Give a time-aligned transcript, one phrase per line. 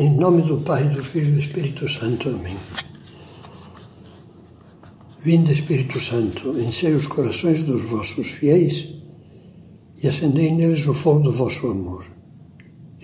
[0.00, 2.28] Em nome do Pai, do Filho e do Espírito Santo.
[2.28, 2.56] Amém.
[5.18, 8.94] Vinde, Espírito Santo, enchei os corações dos vossos fiéis
[10.00, 12.04] e acendei neles o fogo do vosso amor.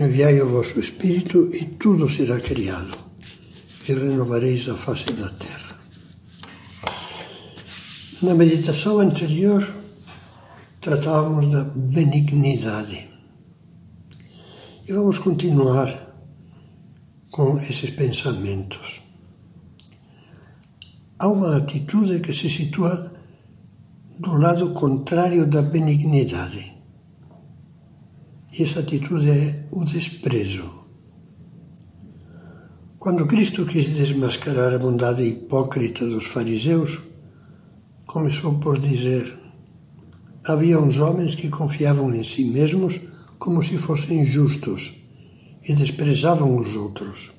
[0.00, 2.98] Enviai o vosso Espírito e tudo será criado,
[3.88, 5.78] e renovareis a face da terra.
[8.20, 9.62] Na meditação anterior,
[10.80, 13.08] tratávamos da benignidade.
[14.88, 16.09] E vamos continuar
[17.40, 19.00] com esses pensamentos.
[21.18, 23.14] Há uma atitude que se situa
[24.18, 26.76] do lado contrário da benignidade.
[28.52, 30.70] E essa atitude é o desprezo.
[32.98, 37.00] Quando Cristo quis desmascarar a bondade hipócrita dos fariseus,
[38.06, 39.34] começou por dizer:
[40.46, 43.00] havia uns homens que confiavam em si mesmos
[43.38, 44.99] como se fossem justos
[45.68, 47.32] e desprezavam os outros.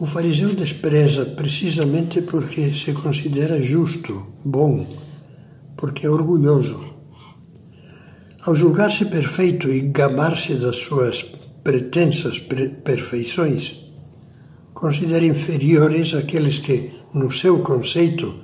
[0.00, 4.86] O fariseu despreza precisamente porque se considera justo, bom,
[5.76, 6.92] porque é orgulhoso.
[8.44, 11.22] Ao julgar-se perfeito e gabar-se das suas
[11.62, 13.86] pretensas perfeições,
[14.74, 18.34] considera inferiores aqueles que, no seu conceito,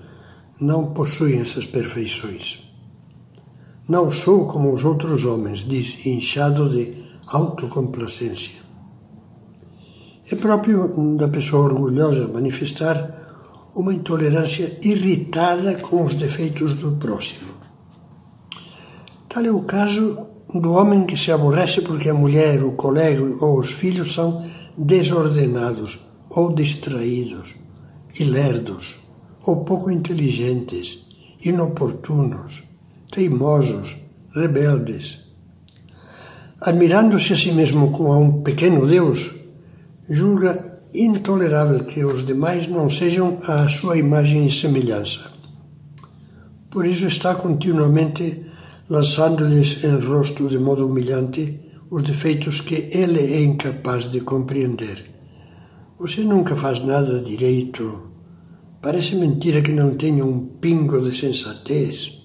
[0.61, 2.73] não possuem essas perfeições.
[3.89, 8.63] Não sou como os outros homens, diz, inchado de autocomplacência.
[10.31, 17.51] É próprio da pessoa orgulhosa manifestar uma intolerância irritada com os defeitos do próximo.
[19.29, 23.59] Tal é o caso do homem que se aborrece porque a mulher, o colega ou
[23.59, 24.45] os filhos são
[24.77, 25.99] desordenados
[26.31, 27.57] ou distraídos,
[28.21, 28.99] lerdos,
[29.47, 31.07] ou pouco inteligentes,
[31.45, 32.65] inoportunos,
[33.11, 33.97] teimosos,
[34.35, 35.28] rebeldes,
[36.61, 39.31] admirando-se a si mesmo como a um pequeno Deus,
[40.09, 45.31] julga intolerável que os demais não sejam à sua imagem e semelhança.
[46.71, 48.45] Por isso está continuamente
[48.89, 51.61] lançando-lhes em rosto de modo humilhante
[51.91, 55.05] os defeitos que ele é incapaz de compreender.
[55.99, 58.11] Você nunca faz nada direito.
[58.81, 62.19] Parece mentira que não tenha um pingo de sensatez.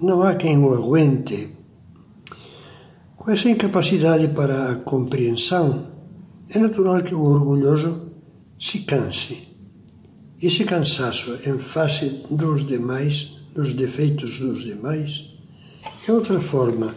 [0.00, 1.61] Não há quem o aguente.
[3.22, 5.86] Com essa incapacidade para a compreensão,
[6.50, 8.10] é natural que o orgulhoso
[8.58, 9.46] se canse.
[10.40, 15.36] Esse cansaço em face dos demais, dos defeitos dos demais,
[16.08, 16.96] é outra forma,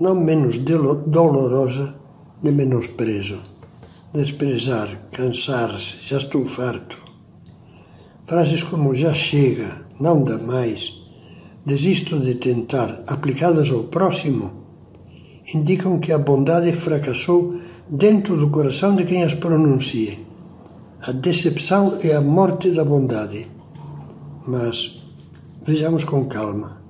[0.00, 1.96] não menos dolorosa,
[2.42, 3.42] de menosprezo.
[4.14, 6.96] Desprezar, cansar-se, já estou farto.
[8.26, 10.94] Frases como já chega, não dá mais,
[11.66, 14.61] desisto de tentar, aplicadas ao próximo,
[15.54, 17.54] indicam que a bondade fracassou
[17.88, 20.16] dentro do coração de quem as pronuncia.
[21.02, 23.48] A decepção é a morte da bondade.
[24.46, 25.02] Mas
[25.66, 26.80] vejamos com calma.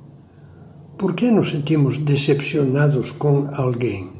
[0.96, 4.10] Por que nos sentimos decepcionados com alguém?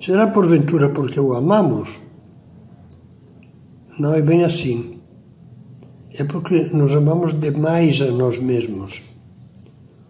[0.00, 2.00] Será porventura porque o amamos?
[3.98, 5.00] Não é bem assim.
[6.18, 9.02] É porque nos amamos demais a nós mesmos.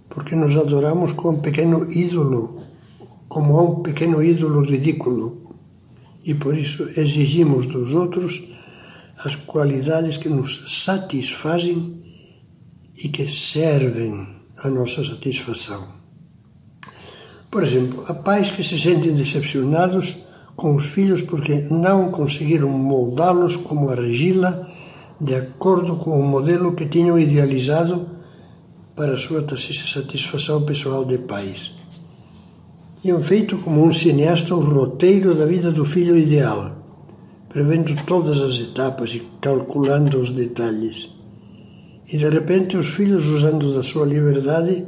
[0.09, 2.67] Porque nos adoramos com um pequeno ídolo
[3.29, 5.47] como a um pequeno ídolo ridículo
[6.25, 8.43] e por isso exigimos dos outros
[9.25, 12.03] as qualidades que nos satisfazem
[13.03, 14.29] e que servem
[14.59, 15.87] à nossa satisfação.
[17.51, 20.17] Por exemplo, há pais que se sentem decepcionados
[20.55, 24.67] com os filhos porque não conseguiram moldá-los como argila
[25.21, 28.09] de acordo com o modelo que tinham idealizado
[28.95, 31.76] para a sua satisfação pessoal de pais
[33.07, 36.73] tinham feito como um cineasta o roteiro da vida do filho ideal,
[37.49, 41.09] prevendo todas as etapas e calculando os detalhes.
[42.13, 44.85] E de repente os filhos usando da sua liberdade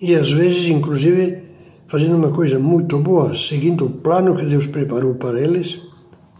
[0.00, 1.42] e às vezes inclusive
[1.86, 5.82] fazendo uma coisa muito boa, seguindo o plano que Deus preparou para eles,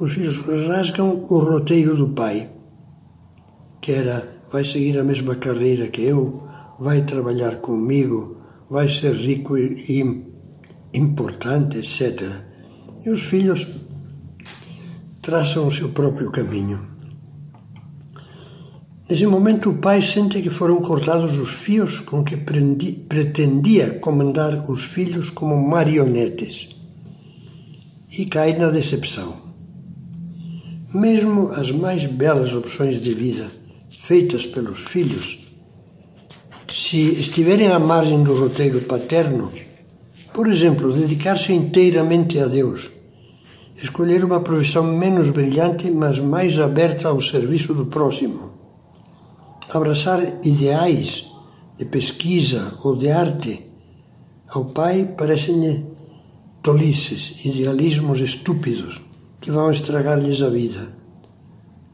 [0.00, 2.48] os filhos rasgam o roteiro do pai,
[3.82, 6.44] que era vai seguir a mesma carreira que eu,
[6.80, 8.38] vai trabalhar comigo,
[8.70, 10.32] vai ser rico e
[10.94, 12.22] importante, etc.
[13.04, 13.66] E os filhos
[15.20, 16.94] traçam o seu próprio caminho.
[19.08, 24.84] Nesse momento, o pai sente que foram cortados os fios com que pretendia comandar os
[24.84, 26.70] filhos como marionetes
[28.18, 29.42] e cai na decepção.
[30.94, 33.50] Mesmo as mais belas opções de vida
[34.04, 35.38] feitas pelos filhos,
[36.70, 39.52] se estiverem à margem do roteiro paterno,
[40.34, 42.90] por exemplo, dedicar-se inteiramente a Deus,
[43.76, 48.50] escolher uma profissão menos brilhante, mas mais aberta ao serviço do próximo.
[49.70, 51.30] Abraçar ideais
[51.78, 53.64] de pesquisa ou de arte.
[54.48, 55.86] Ao pai parecem-lhe
[56.62, 59.00] tolices, idealismos estúpidos
[59.40, 60.88] que vão estragar-lhes a vida.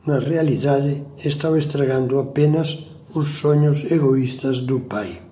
[0.06, 2.78] Na realidade, estão estragando apenas
[3.14, 5.29] os sonhos egoístas do pai.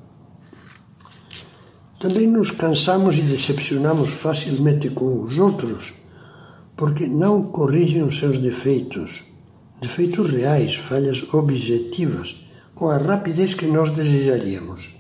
[1.98, 5.94] Também nos cansamos e decepcionamos facilmente com os outros
[6.78, 9.24] porque não corrigem os seus defeitos,
[9.80, 12.36] defeitos reais, falhas objetivas,
[12.72, 14.90] com a rapidez que nós desejaríamos.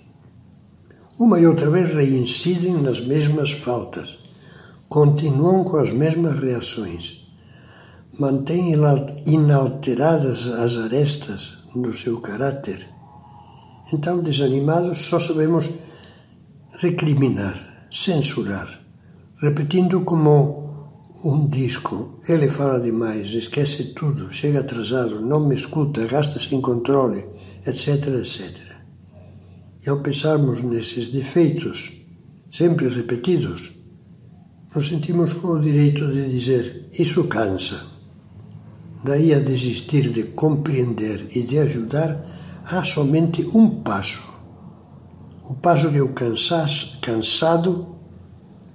[1.16, 4.18] Uma e outra vez reincidem nas mesmas faltas,
[4.88, 7.32] continuam com as mesmas reações,
[8.18, 8.74] mantêm
[9.24, 12.88] inalteradas as arestas do seu caráter.
[13.94, 15.70] Então, desanimados, só sabemos
[16.80, 18.80] recriminar, censurar,
[19.36, 20.68] repetindo como
[21.24, 27.24] um disco, ele fala demais, esquece tudo, chega atrasado, não me escuta, gasta sem controle,
[27.66, 28.56] etc, etc.
[29.84, 31.92] E ao pensarmos nesses defeitos,
[32.48, 33.72] sempre repetidos,
[34.72, 37.84] nos sentimos com o direito de dizer: Isso cansa.
[39.02, 42.24] Daí a desistir de compreender e de ajudar,
[42.64, 44.27] há somente um passo.
[45.48, 47.86] O passo que o cansado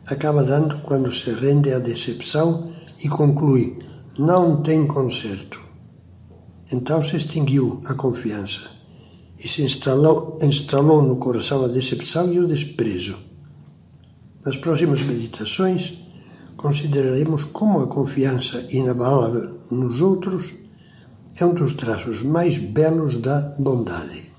[0.07, 2.73] acaba dando quando se rende à decepção
[3.03, 3.77] e conclui:
[4.17, 5.61] não tem conserto.
[6.71, 8.71] Então se extinguiu a confiança
[9.37, 13.17] e se instalou, instalou no coração a decepção e o desprezo.
[14.43, 15.99] Nas próximas meditações,
[16.57, 20.51] consideraremos como a confiança inabalável nos outros
[21.39, 24.32] é um dos traços mais belos da bondade.